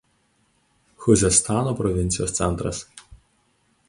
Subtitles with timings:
[0.95, 2.85] Chuzestano provincijos centras.